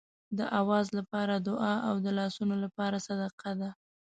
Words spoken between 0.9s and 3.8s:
لپاره دعا او د لاسونو لپاره صدقه ده.